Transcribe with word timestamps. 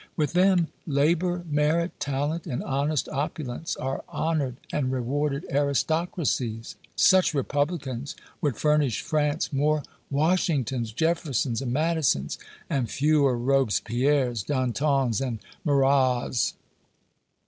With 0.17 0.33
them, 0.33 0.69
labor, 0.87 1.45
merit, 1.47 1.99
talent 1.99 2.47
and 2.47 2.63
honest 2.63 3.07
opulence 3.09 3.75
are 3.75 4.03
honored 4.09 4.55
and 4.73 4.91
rewarded 4.91 5.45
aristocracies. 5.51 6.75
Such 6.95 7.35
Republicans 7.35 8.15
would 8.41 8.57
furnish 8.57 9.03
France 9.03 9.53
more 9.53 9.83
Washingtons, 10.09 10.91
Jeffersons 10.91 11.61
and 11.61 11.71
Madisons, 11.71 12.39
and 12.67 12.89
fewer 12.89 13.37
Robespierres, 13.37 14.41
Dantons 14.41 15.21
and 15.21 15.37
Marats!" 15.63 16.55